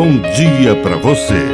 [0.00, 1.44] bom dia para você.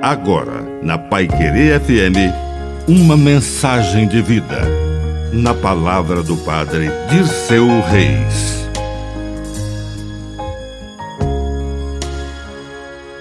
[0.00, 2.30] Agora, na Pai Querer FM,
[2.86, 4.60] uma mensagem de vida.
[5.32, 8.64] Na palavra do Padre de seu Reis.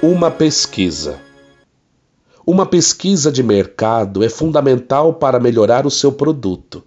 [0.03, 1.19] Uma pesquisa.
[2.45, 6.83] Uma pesquisa de mercado é fundamental para melhorar o seu produto.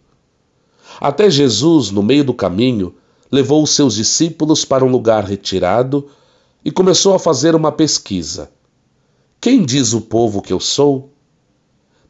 [1.00, 2.94] Até Jesus, no meio do caminho,
[3.28, 6.08] levou os seus discípulos para um lugar retirado
[6.64, 8.50] e começou a fazer uma pesquisa.
[9.40, 11.12] Quem diz o povo que eu sou?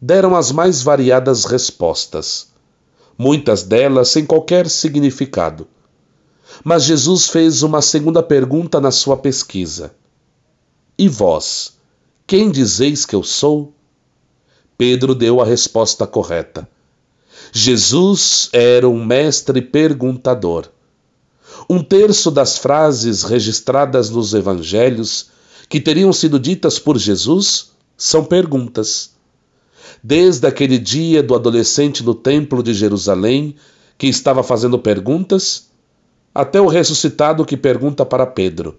[0.00, 2.52] Deram as mais variadas respostas,
[3.18, 5.66] muitas delas sem qualquer significado.
[6.62, 9.94] Mas Jesus fez uma segunda pergunta na sua pesquisa:
[10.96, 11.77] E vós,
[12.27, 13.72] quem dizeis que eu sou?
[14.78, 16.68] Pedro deu a resposta correta.
[17.52, 20.68] Jesus era um mestre perguntador.
[21.68, 25.30] Um terço das frases registradas nos evangelhos
[25.68, 29.14] que teriam sido ditas por Jesus são perguntas.
[30.02, 33.56] Desde aquele dia do adolescente no Templo de Jerusalém,
[33.97, 35.70] que estava fazendo perguntas,
[36.34, 38.78] até o ressuscitado que pergunta para Pedro: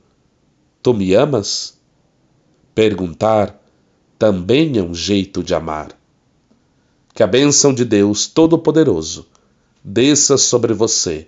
[0.84, 1.76] Tu me amas?
[2.76, 3.60] Perguntar
[4.20, 5.90] também é um jeito de amar.
[7.14, 9.26] Que a bênção de Deus Todo-Poderoso
[9.84, 11.28] desça sobre você